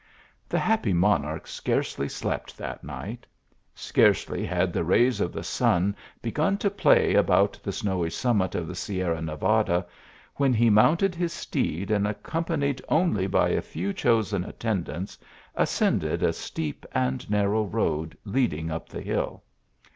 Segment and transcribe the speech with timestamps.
[0.49, 3.27] The happy monarch scarcely slept that night.
[3.75, 8.67] Scarcely had the rays of the sun begun to play about the snowy summit of
[8.67, 9.85] the Sierra Nevada,
[10.37, 15.19] when he mounted his steed, and accom panied only by a few chosen attendants,
[15.53, 19.43] ascended a steep and narrow road leading up the hill.